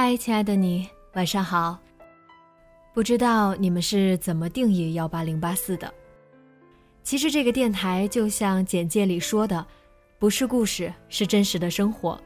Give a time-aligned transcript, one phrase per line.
[0.00, 1.76] 嗨，亲爱的你，晚上好。
[2.94, 5.92] 不知道你们是怎么定义幺八零八四的？
[7.02, 9.66] 其实这个电台就像简介里说的，
[10.16, 12.16] 不是故事，是真实的生活。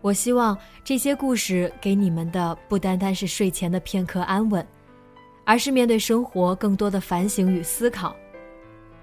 [0.00, 4.64] 我希望这些故事给你们的不单单是睡前的片刻安稳，
[5.44, 8.14] 而是面对生活更多的反省与思考。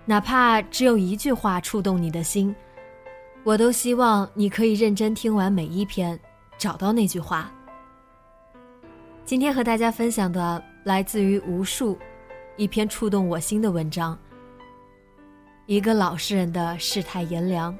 [0.05, 2.55] 哪怕只有一句话触动你的心，
[3.43, 6.17] 我都希望你可以认真听完每一篇。
[6.57, 7.51] 找到那句话。
[9.27, 11.99] 今天和大家分享的来自于无数
[12.55, 14.17] 一篇触动我心的文章。
[15.65, 17.77] 一个老实人的世态炎凉。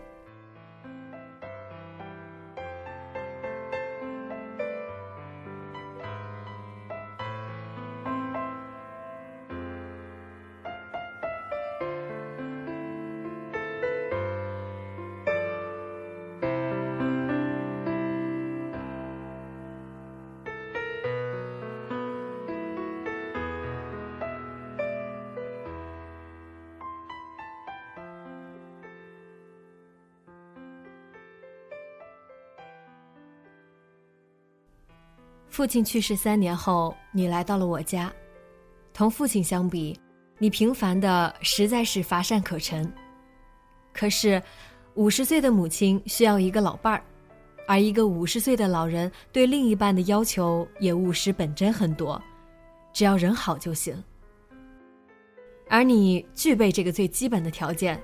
[35.58, 38.14] 父亲去世三年后，你来到了我家。
[38.94, 40.00] 同父亲相比，
[40.38, 42.88] 你平凡的实在是乏善可陈。
[43.92, 44.40] 可是，
[44.94, 47.04] 五十岁的母亲需要一个老伴儿，
[47.68, 52.22] 而一个五十岁的老人对另一半的要求也务实本真很多，
[52.94, 54.04] 只要人好就行。
[55.68, 58.00] 而你具备这个最基本的条件，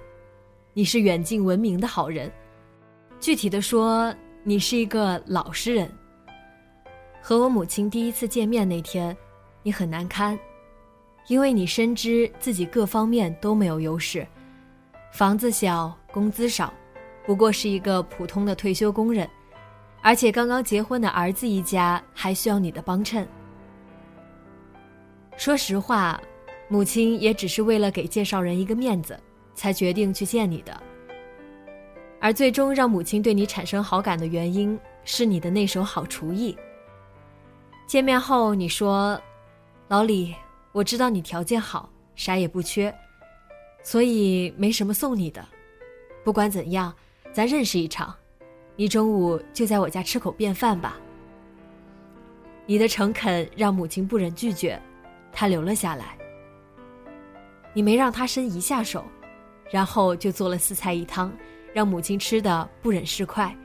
[0.74, 2.32] 你是远近闻名的好人。
[3.20, 5.88] 具体的说，你是一个老实人。
[7.26, 9.16] 和我母亲第一次见面那天，
[9.62, 10.38] 你很难堪，
[11.28, 14.28] 因为你深知自己各方面都没有优势，
[15.14, 16.74] 房子小，工资少，
[17.26, 19.26] 不过是一个普通的退休工人，
[20.02, 23.26] 而且刚刚结婚的儿子一家还需要你的帮衬。
[25.38, 26.22] 说实话，
[26.68, 29.18] 母亲也只是为了给介绍人一个面子，
[29.56, 30.78] 才决定去见你的。
[32.20, 36.54] 而最终让母亲对你产生好感的原因，是你的那手好厨艺。
[37.86, 39.22] 见面后，你说
[39.88, 40.34] ：“老李，
[40.72, 42.94] 我知道你条件好，啥也不缺，
[43.84, 45.46] 所以没什么送你的。
[46.24, 46.94] 不管怎样，
[47.32, 48.16] 咱认识一场，
[48.76, 50.98] 你中午就在我家吃口便饭吧。”
[52.66, 54.82] 你的诚恳让母亲不忍拒绝，
[55.32, 56.18] 她留了下来。
[57.74, 59.04] 你没让她伸一下手，
[59.70, 61.32] 然后就做了四菜一汤，
[61.74, 63.56] 让母亲吃的不忍释筷。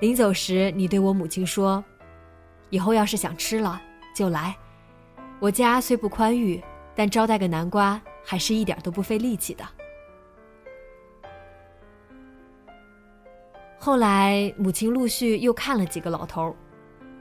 [0.00, 1.84] 临走时，你对我母亲说。
[2.70, 3.80] 以后要是想吃了
[4.14, 4.56] 就来，
[5.38, 6.62] 我家虽不宽裕，
[6.94, 9.64] 但招待个南瓜还是一点都不费力气的。
[13.78, 16.56] 后来母亲陆续又看了几个老头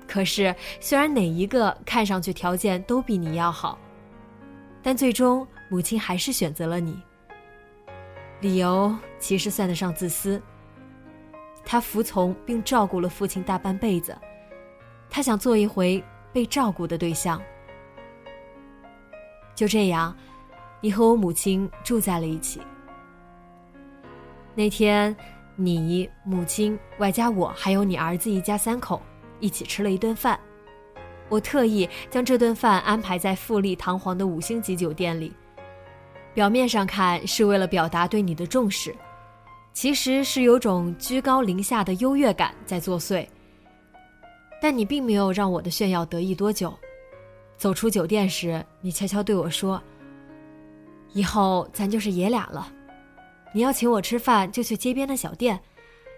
[0.08, 3.78] 可是虽然哪一个看上去条件都比你要好，
[4.82, 7.00] 但最终母亲还是选择了你。
[8.42, 10.42] 理由其实算得上自私。
[11.64, 14.16] 她服从并照顾了父亲大半辈子。
[15.16, 16.04] 他想做一回
[16.34, 17.42] 被照顾的对象。
[19.56, 20.14] 就这样，
[20.82, 22.60] 你和我母亲住在了一起。
[24.54, 25.16] 那天，
[25.56, 29.02] 你母亲外加我还有你儿子一家三口
[29.40, 30.38] 一起吃了一顿饭。
[31.30, 35.34] 我特意将这顿饭安排在富丽堂皇的五星级酒店里，
[36.34, 38.94] 表面上看是为了表达对你的重视，
[39.72, 43.26] 其实是有种居高临下的优越感在作祟。
[44.66, 46.74] 但你并没有让我的炫耀得意多久。
[47.56, 49.80] 走出酒店时，你悄悄对我说
[51.14, 52.74] ：“以后咱就是爷俩了。
[53.54, 55.62] 你要请我吃饭，就去街边的小店，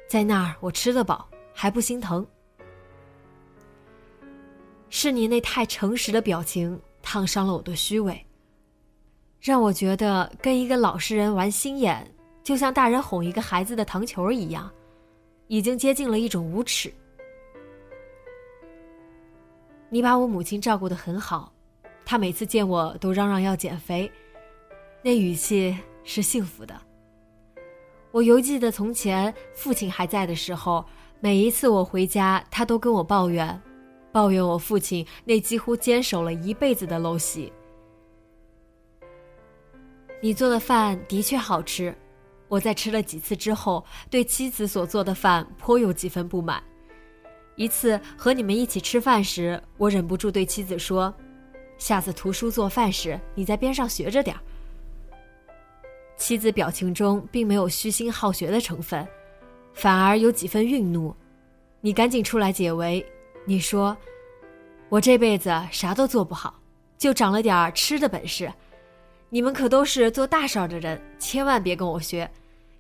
[0.07, 2.25] 在那儿我吃得饱，还不心疼。”
[4.87, 8.25] 是你那太诚实的表情烫伤了我的虚伪，
[9.41, 12.09] 让我觉得跟一个老实人玩心眼，
[12.45, 14.71] 就像大人哄一个孩子的糖球一样，
[15.47, 16.89] 已经接近了一种无耻。
[19.89, 21.53] 你把我母亲照顾得很好，
[22.05, 24.11] 她每次见我都嚷嚷要减肥，
[25.01, 26.75] 那语气是幸福的。
[28.11, 30.85] 我犹记得从前父亲还在的时候，
[31.19, 33.61] 每一次我回家，他都跟我抱怨。
[34.11, 37.51] 抱怨我父亲那几乎坚守了一辈子的陋习。
[40.21, 41.95] 你做的饭的确好吃，
[42.47, 46.63] 我在吃了几次之后，对妻子所做的饭颇有几分不满。
[47.57, 51.11] 一次和你们一起吃饭时，我忍不住对妻子说
[51.79, 54.39] ：“下次图书做饭时，你在边上学着点儿。”
[56.17, 59.05] 妻子表情中并没有虚心好学的成分，
[59.73, 61.15] 反而有几分愠怒。
[61.81, 63.03] 你赶紧出来解围。
[63.43, 63.97] 你说，
[64.87, 66.59] 我这辈子啥都做不好，
[66.95, 68.53] 就长了点吃的本事。
[69.29, 72.29] 你们可都是做大事儿的人，千万别跟我学。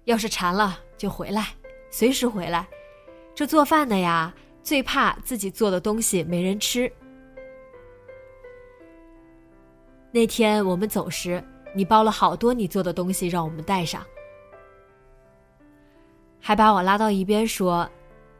[0.03, 1.47] 要是馋了就回来，
[1.89, 2.67] 随时回来。
[3.33, 4.33] 这做饭的呀，
[4.67, 6.91] 最怕自己做的东西没人吃。
[10.11, 11.41] 那天我们走时，
[11.73, 14.05] 你包了好多你做的东西让我们带上，
[16.41, 17.89] 还把我拉到一边说：“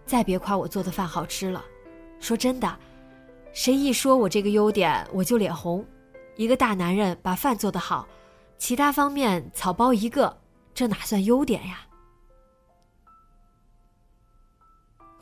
[0.06, 1.64] 再别夸我做的饭好吃了。”
[2.20, 2.78] 说真的，
[3.54, 5.86] 谁一说我这个优点，我就脸红。
[6.36, 8.06] 一个大男人把饭做得好，
[8.58, 10.38] 其他方面草包一个，
[10.74, 11.87] 这哪算优点呀？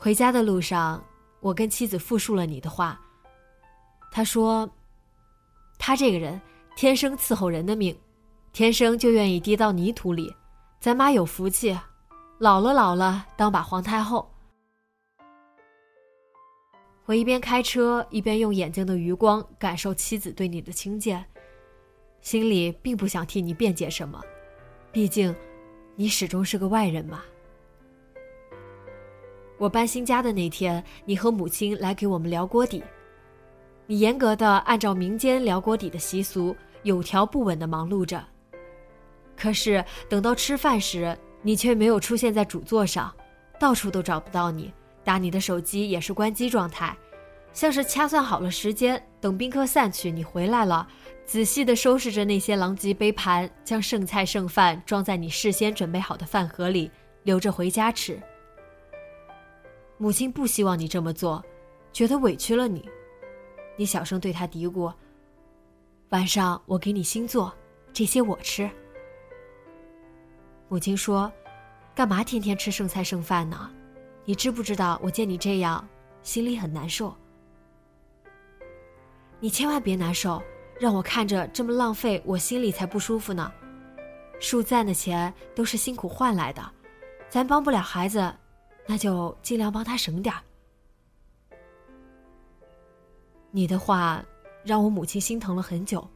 [0.06, 1.04] 回家的路上，
[1.40, 3.02] 我跟妻子复述了你的话。
[4.12, 4.70] 他说
[5.80, 6.40] ：“他这个人
[6.76, 7.98] 天生伺候人的命，
[8.54, 10.32] 天生就愿意跌到泥土里。
[10.80, 11.76] 咱妈有福气，
[12.38, 14.32] 老了老了当把皇太后。”
[17.06, 21.26] 我一边开车，一边用眼睛的余光感受妻子对你的轻贱，
[22.22, 24.22] 心里并不想替你辩解什么，
[24.92, 25.36] 毕竟，
[25.96, 27.24] 你始终是个外人嘛。
[29.58, 32.84] 我搬新家的那天，你和母亲来给我们聊锅底，
[33.88, 38.22] 你严格的按照民间聊锅底的习俗，有条不紊的忙碌着。
[39.38, 43.14] 可是等到吃饭时，你却没有出现在主座上，
[43.60, 44.74] 到处都找不到你。
[45.04, 46.98] 打你的手机也是关机状态，
[47.54, 50.88] 像是掐算好了时间，等宾客散去，你回来了，
[51.26, 56.90] 仔细的收拾着那些狼藉杯盘，将剩菜剩饭装在你事先准备好的饭盒里，
[57.24, 58.20] 留着回家吃。
[59.98, 61.44] 母亲不希望你这么做，
[61.94, 62.88] 觉得委屈了你，
[63.78, 64.94] 你小声对他嘀咕
[66.10, 67.54] ：“晚上我给你新做，
[67.94, 68.70] 这些我吃。”
[70.68, 71.32] 母亲说
[71.96, 73.72] ：“干嘛天天吃剩菜剩饭呢？”
[74.28, 75.88] 你知不知道，我见你这样，
[76.24, 77.16] 心里很难受。
[79.40, 80.42] 你千万别难受，
[80.80, 83.52] 让我看着这么浪费，我心里才不舒服呢。
[84.40, 86.72] 树赞的钱都是辛苦换来的，
[87.30, 88.34] 咱帮不了孩子，
[88.86, 90.42] 那就尽量帮他省点儿。
[93.52, 94.24] 你的话
[94.64, 96.08] 让我母亲心疼了很久，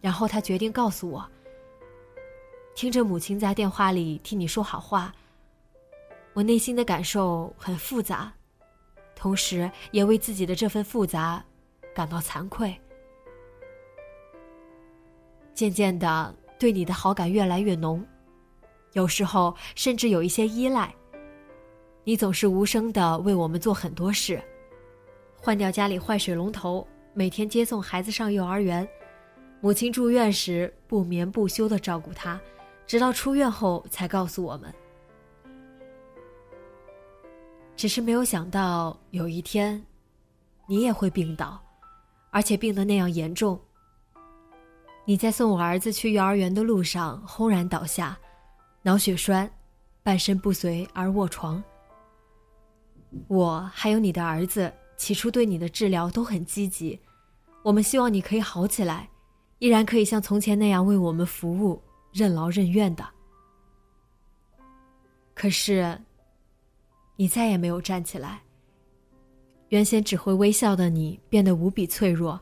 [0.00, 1.28] 然后她决定告诉我。
[2.74, 5.14] 听着母亲在电话里替你说好话。
[6.34, 8.32] 我内心的感受很复杂，
[9.14, 11.44] 同时也为自己的这份复杂
[11.94, 12.74] 感到惭愧。
[15.52, 18.02] 渐渐的，对你的好感越来越浓，
[18.92, 20.94] 有时候甚至有一些依赖。
[22.04, 24.42] 你总是无声的为我们做很多事，
[25.36, 28.86] 换掉家里坏水龙头，每天接送孩子上幼儿园，
[29.60, 32.40] 母亲住院时不眠不休的照顾他，
[32.88, 34.74] 直到出院后才告诉我们。
[37.76, 39.80] 只是没有想到有一天，
[40.66, 41.60] 你也会病倒，
[42.30, 43.60] 而且病得那样严重。
[45.04, 48.18] 你在送我儿子去幼儿园的路上轰然倒下，
[48.82, 49.48] 脑血栓，
[50.02, 51.62] 半身不遂而卧床。
[53.28, 56.98] 我还有你的儿子，起初对你的治疗都很积极，
[57.62, 59.08] 我们希望你可以好起来，
[59.58, 61.80] 依然可以像从前那样为我们服务，
[62.12, 63.04] 任劳任怨的。
[65.34, 65.98] 可是。
[67.14, 68.40] 你再也没有站起来。
[69.68, 72.40] 原先只会微笑的你，变得无比脆弱，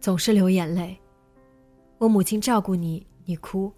[0.00, 0.96] 总是流眼泪。
[1.98, 3.72] 我母亲照顾你，你哭；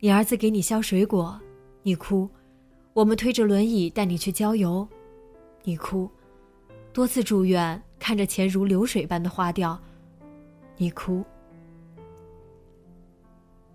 [0.00, 1.40] 你儿子给你削水果，
[1.82, 2.28] 你哭；
[2.92, 4.86] 我们推着轮椅带你去郊游，
[5.62, 6.08] 你哭；
[6.92, 9.78] 多次住院，看着钱如流水般的花掉，
[10.76, 11.24] 你哭。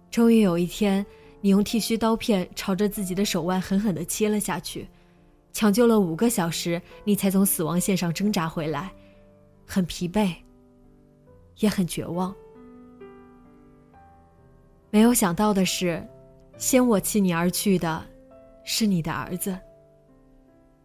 [0.09, 1.05] 终于有一天，
[1.41, 4.87] 你用剃须刀片朝着自己的手腕狠狠的切了下去，
[5.51, 8.91] 抢救了五个小时，你才从死亡线上挣扎回来，
[9.65, 10.33] 很疲惫，
[11.57, 12.33] 也很绝望。
[14.89, 16.07] 没有想到的是，
[16.57, 18.05] 先我弃你而去的，
[18.63, 19.57] 是你的儿子。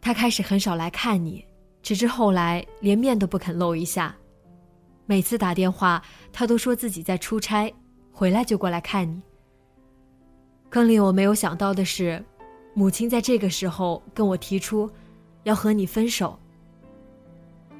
[0.00, 1.44] 他开始很少来看你，
[1.82, 4.14] 直至后来连面都不肯露一下。
[5.06, 6.02] 每次打电话，
[6.32, 7.72] 他都说自己在出差，
[8.12, 9.22] 回来就过来看你。
[10.68, 12.22] 更令我没有想到的是，
[12.74, 14.90] 母亲在这个时候跟我提出，
[15.44, 16.38] 要和你分手。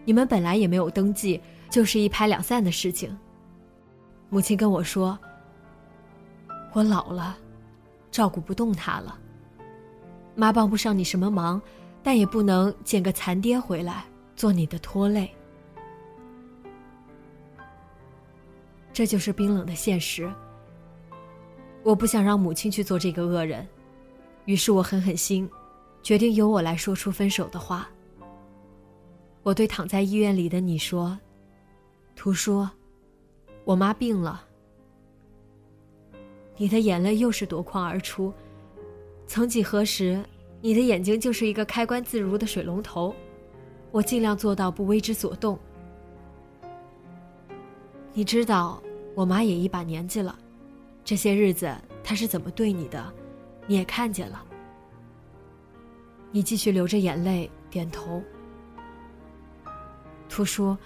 [0.04, 3.16] 你们本来也没有登记，就是一拍两散的事情。
[4.30, 5.18] 母亲跟我说。
[6.72, 7.36] 我老了，
[8.10, 9.18] 照顾不动他了。
[10.34, 11.60] 妈帮不上你什么忙，
[12.02, 15.30] 但也不能捡个残爹回来做你的拖累。
[18.92, 20.30] 这就是冰冷的现实。
[21.84, 23.66] 我不想让母亲去做这个恶人，
[24.46, 25.48] 于是我狠狠心，
[26.02, 27.88] 决定由我来说出分手的话。
[29.44, 31.16] 我对躺在医院里的你说
[32.16, 32.66] ：“图书，
[33.64, 34.44] 我妈病了。”
[36.56, 38.32] 你的眼泪又是夺眶而出。
[39.28, 40.22] 曾几何时，
[40.60, 43.14] 你的眼睛就是一个开关自如的水龙头。
[43.90, 45.58] 我尽量做到不为之所动。
[48.12, 48.82] 你知道，
[49.14, 50.36] 我妈也一把年纪了，
[51.04, 53.12] 这些日子她是怎么对你的，
[53.66, 54.44] 你也看见了。
[56.30, 58.22] 你继续流着眼泪点头。
[60.28, 60.76] 图叔，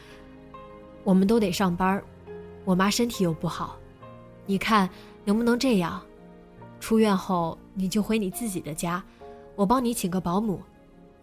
[1.03, 2.03] 我们都得上班，
[2.65, 3.77] 我妈身体又不好，
[4.47, 4.89] 你看。
[5.25, 6.03] 能不能这样？
[6.81, 9.01] 出院后你就回你自己的家，
[9.55, 10.61] 我帮你请个保姆，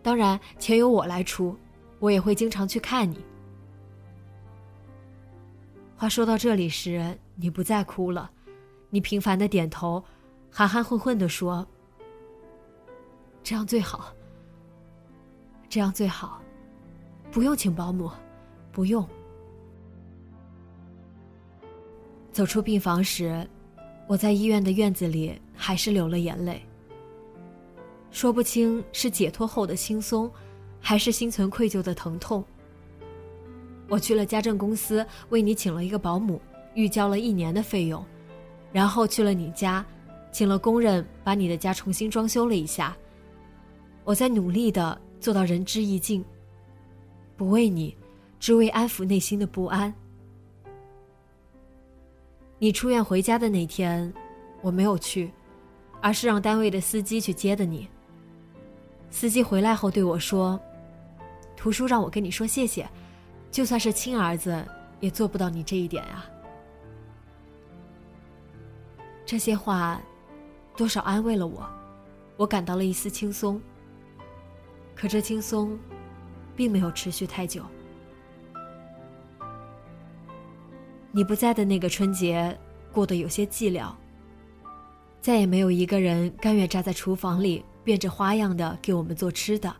[0.01, 1.57] 当然钱由我来出，
[1.99, 3.19] 我也会经常去看你。
[5.95, 8.31] 话说到这里时，你不再哭了，
[8.89, 10.03] 你频繁的点头，
[10.49, 11.67] 含含混混的说
[13.43, 14.13] ：“这样最好，
[15.67, 16.41] 这样最好，
[17.31, 18.09] 不用请保姆，
[18.71, 19.05] 不用。”
[22.31, 23.45] 走出病房时。
[24.07, 26.65] 我在医院的院子里还是流了眼泪，
[28.11, 30.29] 说不清是解脱后的轻松，
[30.79, 32.43] 还是心存愧疚的疼痛。
[33.87, 36.41] 我去了家政公司，为你请了一个保姆，
[36.73, 38.03] 预交了一年的费用，
[38.71, 39.85] 然后去了你家，
[40.31, 42.95] 请了工人把你的家重新装修了一下。
[44.03, 46.23] 我在努力的做到仁至义尽，
[47.37, 47.95] 不为你，
[48.39, 49.93] 只为安抚内心的不安。
[52.57, 54.11] 你出院回家的那天，
[54.61, 55.31] 我没有去，
[56.01, 57.87] 而是让单位的司机去接的你。
[59.11, 60.59] 司机回来后对我说
[61.57, 62.87] ：“图书让我跟你说谢谢，
[63.51, 64.63] 就算是亲儿子，
[64.99, 66.25] 也做不到你这一点啊。”
[69.25, 70.01] 这些话，
[70.75, 71.67] 多少安慰了我，
[72.37, 73.61] 我感到了一丝轻松。
[74.95, 75.77] 可这轻松，
[76.55, 77.63] 并没有持续太久。
[81.11, 82.57] 你不在的那个春节，
[82.91, 83.91] 过得有些寂寥。
[85.21, 89.75] 再也没有一个人甘愿站在厨房里变着花样的给我们做吃的。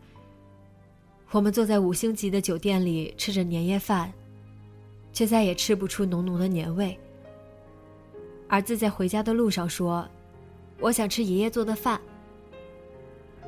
[1.31, 4.11] 我们坐在五星级的酒店里吃着年夜饭，
[5.13, 6.97] 却再也吃不出浓浓的年味。
[8.47, 10.07] 儿子在回家的路上说
[10.81, 12.01] ：“我想吃爷爷做的饭。”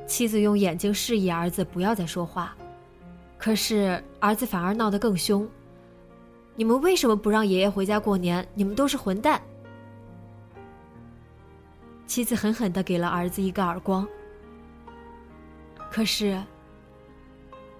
[0.06, 2.56] 妻子用眼睛示意儿子不要再说话，
[3.38, 5.48] 可是儿子反而闹得更凶。
[6.54, 8.46] 你们为什么不让爷爷回家过年？
[8.54, 9.42] 你们都是混蛋！
[12.06, 14.06] 妻子狠狠的给了儿子一个耳光，
[15.92, 16.42] 可是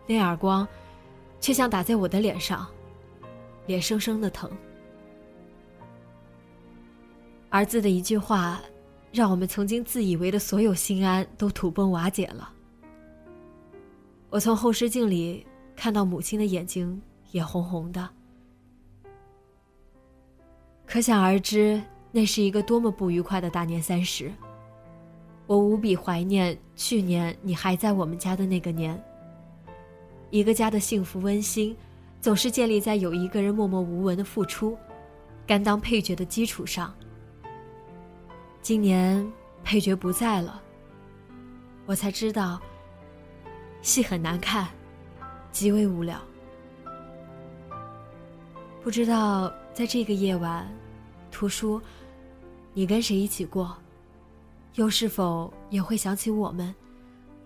[0.06, 0.68] 那耳光
[1.40, 2.68] 却像打在我的脸上，
[3.64, 4.50] 脸生生的疼。
[7.48, 8.60] 儿子的一句话，
[9.12, 12.52] 让我们曾经自以为的所有心安都土崩瓦解了。
[14.28, 17.00] 我从后视镜里看到母亲的眼睛
[17.30, 18.06] 也红红的。
[20.84, 24.30] 可想而知，那是一个多么不愉快的大年三十。
[25.52, 28.98] 我无比怀念去年你还在我们家的那个年。
[30.30, 31.76] 一个家的幸福温馨，
[32.22, 34.74] 总是建立在有一个人默默无闻的付出、
[35.46, 36.90] 甘当配角的基础上。
[38.62, 39.30] 今年
[39.62, 40.62] 配角不在了，
[41.84, 42.58] 我才知道，
[43.82, 44.66] 戏很难看，
[45.50, 46.18] 极为无聊。
[48.82, 50.66] 不知道在这个夜晚。
[51.30, 51.78] 图书，
[52.72, 53.76] 你跟谁一起过？
[54.74, 56.74] 又是否也会想起我们？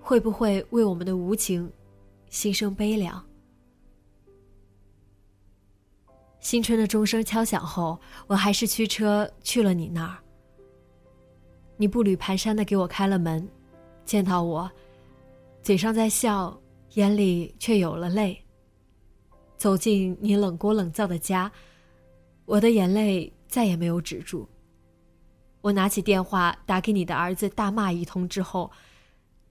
[0.01, 1.69] 会不会为我们的无情
[2.31, 3.25] 心生悲凉？
[6.39, 10.17] 新春的钟声敲响后，我还是驱车去了你那儿。
[11.77, 13.49] 你步履蹒跚的给我开了门，
[14.05, 14.71] 见到我，
[15.61, 16.57] 嘴上在笑，
[16.95, 18.41] 眼里却有了泪。
[19.57, 21.51] 走进你冷锅冷灶的家，
[22.45, 24.49] 我的眼泪再也没有止住。
[25.67, 28.71] 我拿起电话打给你的儿子，大骂一通之后，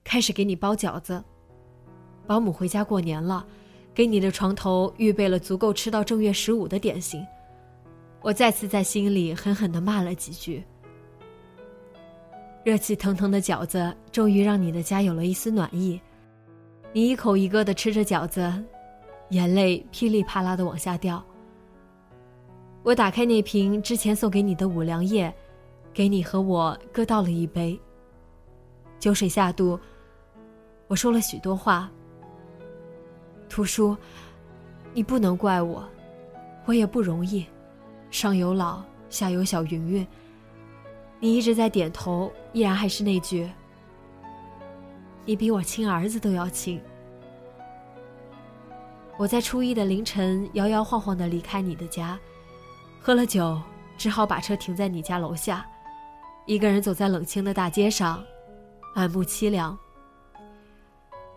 [0.01, 1.22] 开始给你包饺子。
[2.25, 3.45] 保姆回家过年了，
[3.93, 7.22] 给你的床头预备了足够吃到正月十五的点心。
[8.22, 10.63] 我再次在心里狠狠的骂了几句。
[12.63, 16.00] 热气腾腾的饺子终于让你的家有了一丝暖意。
[16.93, 18.63] 你一口一个的吃着饺子，
[19.31, 21.22] 眼泪噼里啪啦的往下掉。
[22.84, 25.36] 我打开那瓶之前送给你的五粮液。
[25.95, 27.79] 给你和我各倒了一杯。
[28.99, 29.79] 酒水下肚，
[30.87, 31.89] 我说了许多话。
[33.47, 33.95] 图书，
[34.93, 35.87] 你不能怪我，
[36.65, 37.45] 我也不容易，
[38.11, 40.05] 上有老，下有小云云。
[41.21, 43.49] 你一直在点头，依然还是那句：
[45.23, 46.81] 你比我亲儿子都要亲。
[49.17, 52.19] 我在初一的凌晨摇摇晃晃的离开你的家，
[52.99, 53.57] 喝了酒，
[53.97, 55.65] 只好把车停在你家楼下。
[56.45, 58.23] 一个人走在冷清的大街上，
[58.95, 59.77] 满目凄凉。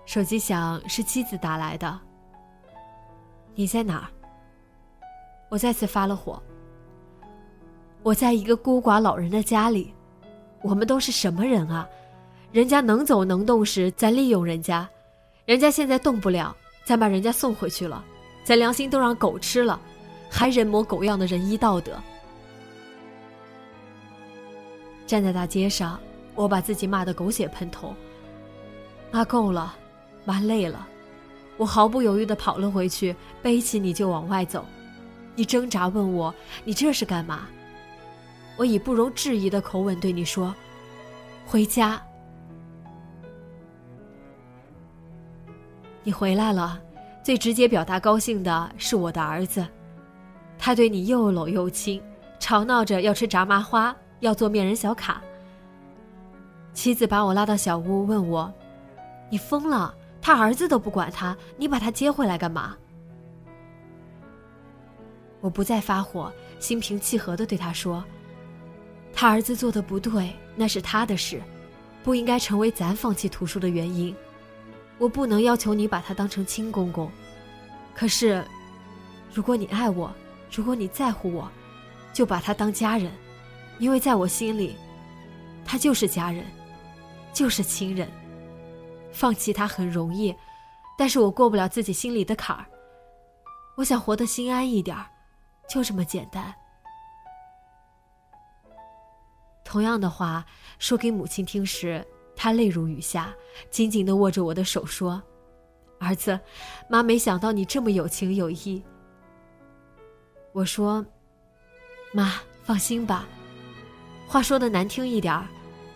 [0.04, 1.98] 手机响，是妻子打来的。
[3.54, 4.08] 你在哪儿？
[5.48, 6.42] 我再次发了火。
[8.02, 9.94] 我在一个孤寡老人的家里。
[10.60, 11.88] 我们都是什么人啊？
[12.50, 14.86] 人家能走能动时，咱利用人家；
[15.46, 16.54] 人家现在动不了，
[16.84, 18.04] 咱把人家送回去了。
[18.44, 19.80] 咱良心都让狗吃了，
[20.28, 21.92] 还人模狗样的仁义道德。
[25.08, 25.98] 站在大街上，
[26.34, 27.94] 我把自己骂得狗血喷头。
[29.10, 29.74] 骂够了，
[30.26, 30.86] 骂累了，
[31.56, 34.66] 我毫不犹豫地跑了回去，背起你就往外走。
[35.34, 37.48] 你挣扎问我：“你这是干嘛？”
[38.58, 40.54] 我以不容置疑的口吻对你说
[41.46, 41.98] ：“回家。”
[46.04, 46.78] 你回来了，
[47.22, 49.66] 最直接表达高兴的是我的儿子，
[50.58, 52.02] 他对你又搂又亲，
[52.38, 53.96] 吵闹着要吃炸麻花。
[54.20, 55.22] 要做面人小卡。
[56.72, 58.52] 妻子把我拉到小屋，问我
[59.30, 59.94] ：“你疯了？
[60.20, 62.76] 他儿子都不管他，你把他接回来干嘛？”
[65.40, 68.04] 我不再发火，心平气和的对他说
[69.12, 71.40] ：“他儿子做的不对，那是他的事，
[72.02, 74.14] 不应该成为咱放弃图书的原因。
[74.98, 77.10] 我不能要求你把他当成亲公公，
[77.94, 78.44] 可是，
[79.32, 80.12] 如果你爱我，
[80.52, 81.48] 如果你在乎我，
[82.12, 83.10] 就把他当家人。”
[83.78, 84.76] 因为在我心里，
[85.64, 86.44] 他就是家人，
[87.32, 88.08] 就是亲人。
[89.12, 90.34] 放弃他很容易，
[90.96, 92.66] 但是我过不了自己心里的坎儿。
[93.76, 95.06] 我想活得心安一点儿，
[95.68, 96.54] 就这么简单。
[99.64, 100.44] 同样的话
[100.78, 103.32] 说给母亲听时，她泪如雨下，
[103.70, 105.22] 紧紧的握着我的手说
[106.00, 106.38] ：“儿子，
[106.88, 108.82] 妈没想到你这么有情有义。”
[110.52, 111.04] 我说
[112.12, 113.26] ：“妈，放心吧。”
[114.28, 115.46] 话说的难听一点儿，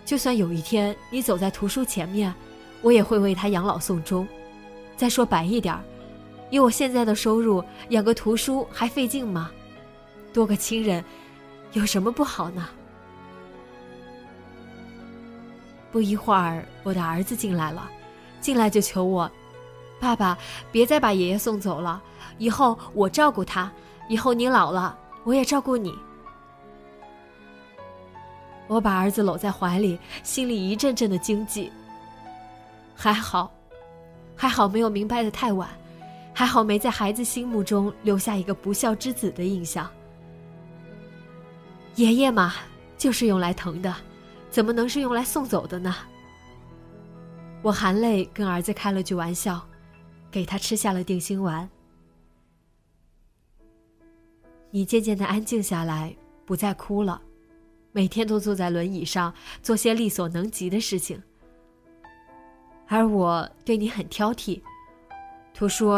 [0.06, 2.34] 就算有一天你走在图书前面，
[2.80, 4.26] 我也会为他养老送终。
[4.96, 5.84] 再说白一点儿，
[6.50, 9.50] 以我现在的收入，养个图书还费劲吗？
[10.32, 11.04] 多个亲人，
[11.74, 12.66] 有什么不好呢？
[15.90, 17.90] 不一会儿，我的儿子进来了，
[18.40, 19.30] 进来就求我
[20.00, 20.38] ：“爸爸，
[20.70, 22.02] 别再把爷爷送走了，
[22.38, 23.70] 以后我照顾他，
[24.08, 25.94] 以后你老了，我也照顾你。”
[28.68, 31.70] 我把儿子搂在怀里，心里一阵阵的惊悸。
[32.94, 33.53] 还好，
[34.37, 35.68] 还好没有明白的太晚，
[36.33, 39.90] 还好没在孩子心目中留下一个不孝之子的印象。
[41.96, 42.55] 爷爷嘛，
[42.96, 43.94] 就是用来疼的，
[44.51, 45.94] 怎么能是用来送走的呢？
[47.61, 49.61] 我含泪跟儿子开了句玩笑，
[50.31, 51.68] 给他吃下了定心丸。
[54.70, 57.20] 你渐渐的安静下来，不再哭了。
[57.92, 61.22] 每天都坐在轮椅上做些力所能及的事情，
[62.88, 64.61] 而我对你很挑剔。
[65.52, 65.92] 图叔，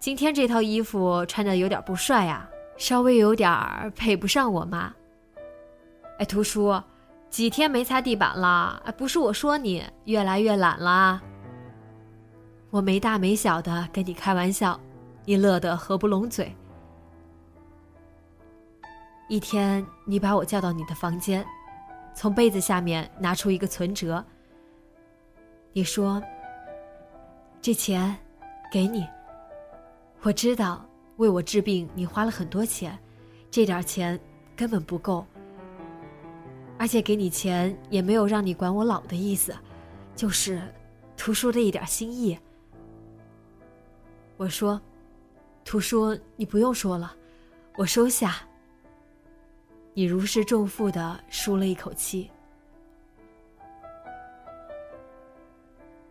[0.00, 4.92] 今天这套衣服穿的有点不帅呀，稍微有点儿配不上我妈。
[6.18, 6.82] 哎，图叔，
[7.30, 8.82] 几天没擦地板了？
[8.84, 11.22] 哎，不是我说你越来越懒了。
[12.70, 14.78] 我没大没小的跟你开玩笑，
[15.24, 16.52] 你乐得合不拢嘴。
[19.28, 21.44] 一天，你把我叫到你的房间，
[22.14, 24.24] 从被子下面拿出一个存折。
[25.72, 26.22] 你说
[27.60, 28.16] ：“这钱，
[28.70, 29.04] 给你。
[30.22, 32.96] 我知道为我治病你花了很多钱，
[33.50, 34.18] 这点钱
[34.54, 35.26] 根本不够。
[36.78, 39.52] 而且给你钱也没有让你管我老的意思，
[40.14, 40.62] 就是
[41.16, 42.38] 图书的一点心意。”
[44.38, 44.80] 我说
[45.64, 47.12] ：“图书你不用说了，
[47.76, 48.36] 我收下。”
[49.98, 52.30] 你如释重负的舒了一口气。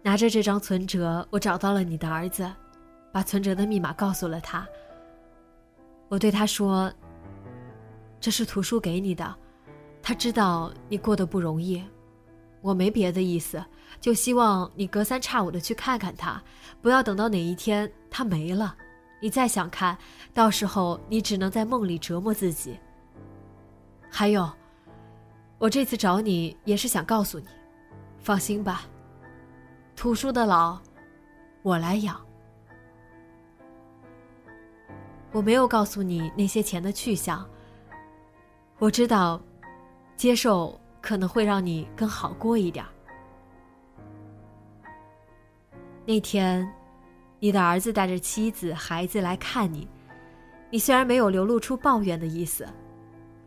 [0.02, 2.52] 拿着这张存折，我找到了你的儿子，
[3.12, 4.68] 把存折的密码告诉了他。
[6.08, 6.92] 我对他说
[8.20, 9.36] ：“这是图书给你的，
[10.02, 11.80] 他知道你过得不容易，
[12.62, 13.64] 我没别的意思，
[14.02, 16.42] 就希望你隔三差五的去看看他，
[16.82, 18.76] 不要等到哪一天他没了，
[19.22, 19.96] 你再想看，
[20.34, 22.76] 到时候你只能在梦里折磨自己。
[24.18, 24.50] 还有，
[25.58, 27.48] 我这次找你也是想告诉你，
[28.18, 28.84] 放心吧。”
[29.94, 30.80] 图书的老，
[31.64, 32.18] 我来养。
[35.34, 37.46] 我没有告诉你那些钱的去向。
[38.80, 39.42] 我知道，
[40.16, 42.86] 接受可能会让你更好过一点。
[46.06, 46.66] 那天，
[47.38, 49.86] 你的儿子带着妻子、孩子来看你，
[50.70, 52.66] 你虽然没有流露出抱怨的意思，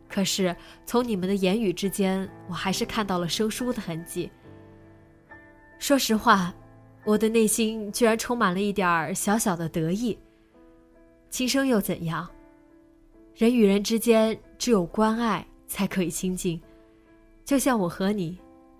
[0.09, 0.53] 可是
[0.85, 4.29] 从你们的言语之间，我还是看到了生疏的痕迹。
[5.77, 6.53] 说实话，
[7.05, 10.17] 我的内心居然充满了一点儿小小的得意。
[11.29, 12.27] 亲生又怎样？
[13.35, 16.59] 人与人之间只有关爱才可以亲近，
[17.45, 18.37] 就像我和你，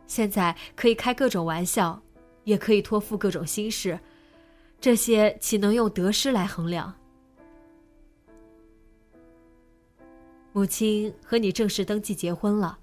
[0.07, 2.01] 现在可以开各种玩笑，
[2.43, 3.97] 也可以托付各种心事，
[4.81, 6.93] 这些岂能用得失来衡量？
[10.59, 12.77] 母亲和你正式登记结婚了。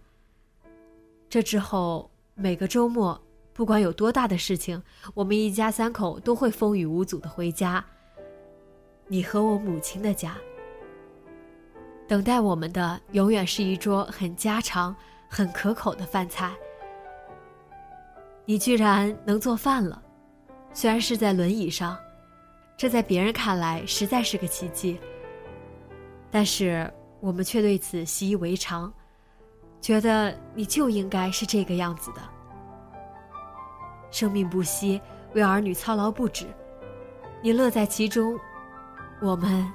[1.29, 3.21] 这之后每个周末。
[3.53, 7.85] 不管有多大的事情，我们一家三口都会风雨无阻的回家。
[9.09, 10.39] 你和我母亲的家，
[12.09, 14.97] 等待我们的永远是一桌很家常、
[15.29, 16.55] 很可口的饭菜。
[18.47, 20.03] 你居然能做饭了，
[20.73, 21.95] 虽然是在轮椅上，
[22.75, 24.99] 这在别人看来实在是个奇迹。
[26.31, 26.91] 但是
[27.27, 28.93] 我们却对此习以为常，
[29.81, 32.21] 觉得你就应该是这个样子的。
[34.13, 35.03] 生命不息，
[35.35, 36.47] 为儿女操劳不止，
[37.43, 38.39] 你乐在其中，
[39.21, 39.69] 我们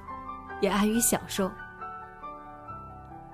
[0.62, 1.52] 也安于享受。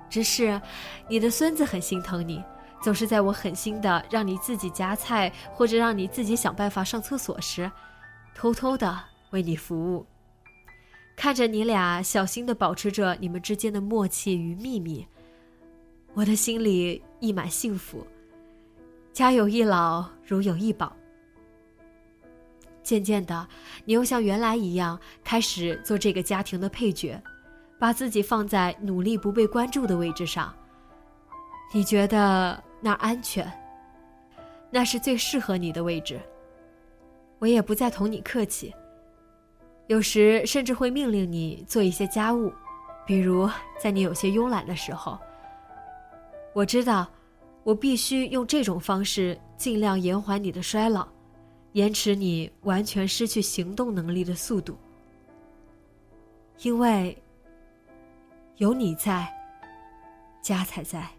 [0.10, 0.60] 只是，
[1.08, 2.44] 你的孙子很心疼你，
[2.82, 7.72] 总是在我狠心的让你自己夹菜，或者让你自己想办法上厕所时，
[8.34, 9.00] 偷偷的
[9.30, 10.04] 为你服务。
[11.18, 15.06] 看着你俩小心的保持着你们之间的默契与秘密，
[16.14, 18.06] 我的心里溢满幸福。
[19.12, 20.96] 家有一老，如有一宝。
[22.84, 23.48] 渐渐的，
[23.84, 27.20] 你又像原来一样，开始做这个家庭的配角，
[27.80, 30.56] 把自己放在努力不被关注的位置上。
[31.74, 33.52] 你觉得那儿安全，
[34.70, 36.22] 那是最适合你的位置。
[37.40, 38.72] 我也不再同你客气，
[39.88, 42.54] 有时甚至会命令你做一些家务，
[43.06, 45.18] 比如在你有些慵懒的时候。
[46.54, 47.08] 我知道。
[47.64, 51.06] 我必须用这种方式尽量延缓你的衰老，
[51.74, 54.78] 延迟你完全失去行动能力的速度。
[56.62, 57.22] 因为
[58.56, 59.28] 有你在，
[60.42, 61.17] 家才在。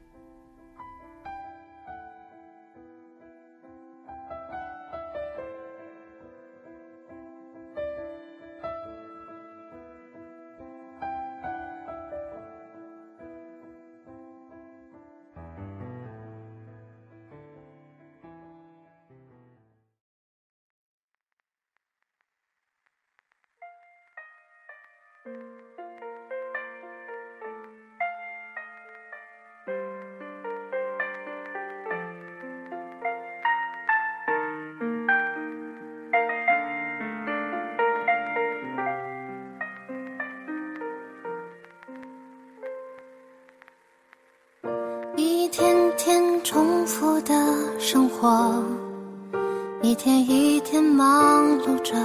[50.39, 51.97] 一天忙碌着，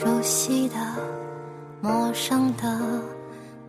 [0.00, 0.74] 熟悉的。
[1.80, 3.02] 陌生的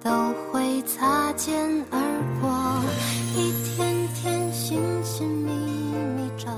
[0.02, 2.00] 都会擦肩而
[2.42, 2.84] 过，
[3.40, 6.50] 一天天寻寻觅觅着，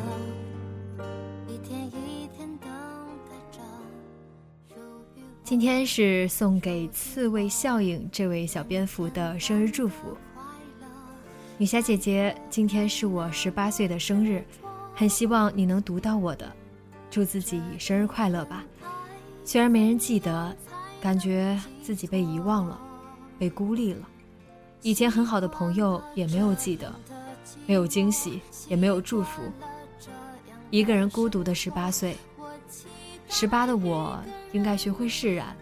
[1.50, 2.70] 一天一天等
[3.30, 3.60] 待着。
[5.44, 10.18] 今天是送给刺猬效应这位小蝙蝠的生日祝福。
[11.58, 14.42] 女侠姐姐，今天是我十八岁的生日，
[14.96, 16.50] 很希望你能读到我的，
[17.14, 18.64] 祝自己生日快乐吧。
[19.46, 20.52] 虽然没人记得，
[21.00, 22.82] 感觉自己被遗忘了，
[23.38, 24.08] 被孤立了。
[24.82, 26.92] 以前很好的朋友也没有记得，
[27.68, 29.44] 没有惊喜，也没有祝福。
[30.72, 32.18] 一个人孤独的十八岁，
[33.30, 34.20] 十八的我
[34.52, 35.56] 应该学会释然，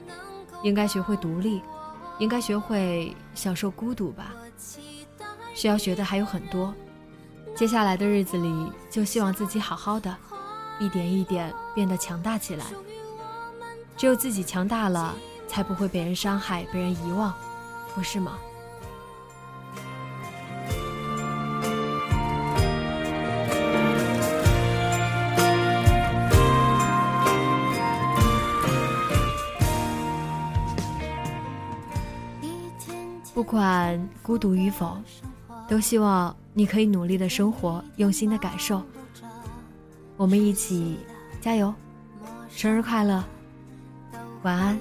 [0.64, 1.62] 应该学会独立，
[2.18, 4.34] 应该学会享受孤独吧。
[5.54, 6.74] 需要学的还有很多，
[7.58, 10.16] 接下来的日子里，就希望自己好好的，
[10.82, 12.66] 一点一点变得强大起来。
[13.96, 15.16] 只有自己强大了，
[15.48, 17.32] 才不会被人伤害、被人遗忘，
[17.94, 18.38] 不是吗？
[33.36, 34.98] 不管孤独与否。
[35.68, 38.84] 都希望你可以努力的生活，用心的感受。
[40.22, 41.00] 我们一起
[41.42, 41.74] 加油，
[42.52, 43.24] 生日快乐，
[44.44, 44.80] 晚安。